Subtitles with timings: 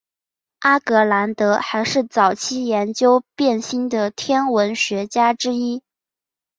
[0.61, 5.83] 阿格兰德还是早期研究变星的天文学家之一。